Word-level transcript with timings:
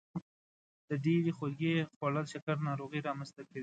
د 0.89 0.91
ډیرې 1.05 1.31
خوږې 1.37 1.75
خوړل 1.95 2.25
شکر 2.33 2.55
ناروغي 2.67 2.99
رامنځته 3.07 3.41
کوي. 3.49 3.59